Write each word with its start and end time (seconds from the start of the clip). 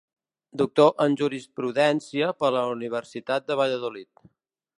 Doctor 0.61 0.87
en 1.05 1.17
Jurisprudència 1.19 2.33
per 2.41 2.53
la 2.57 2.65
Universitat 2.73 3.49
de 3.53 3.63
Valladolid. 3.65 4.29